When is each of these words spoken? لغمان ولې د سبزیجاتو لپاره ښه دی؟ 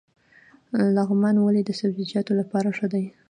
لغمان 0.95 1.35
ولې 1.39 1.61
د 1.65 1.71
سبزیجاتو 1.79 2.31
لپاره 2.41 2.69
ښه 2.77 2.87
دی؟ 2.93 3.05